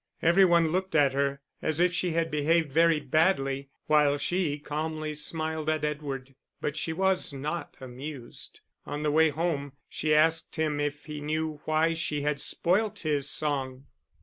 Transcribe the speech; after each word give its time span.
Every 0.23 0.45
one 0.45 0.69
looked 0.69 0.95
at 0.95 1.13
her, 1.13 1.41
as 1.61 1.79
if 1.79 1.93
she 1.93 2.13
had 2.13 2.31
behaved 2.31 2.71
very 2.71 2.99
badly, 2.99 3.69
while 3.85 4.17
she 4.17 4.57
calmly 4.57 5.13
smiled 5.13 5.69
at 5.69 5.85
Edward. 5.85 6.33
But 6.59 6.75
she 6.75 6.91
was 6.91 7.31
not 7.31 7.77
amused. 7.79 8.61
On 8.83 9.03
the 9.03 9.11
way 9.11 9.29
home 9.29 9.73
she 9.87 10.15
asked 10.15 10.55
him 10.55 10.79
if 10.79 11.05
he 11.05 11.21
knew 11.21 11.61
why 11.65 11.93
she 11.93 12.23
had 12.23 12.41
spoilt 12.41 13.01
his 13.01 13.29
song. 13.29 13.85